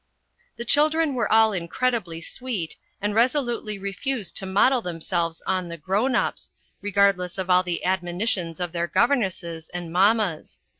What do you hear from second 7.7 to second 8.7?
admonitions